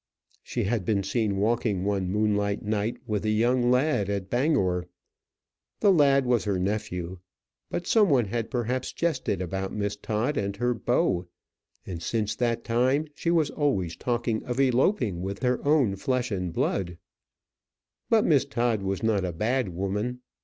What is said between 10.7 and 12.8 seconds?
beau, and since that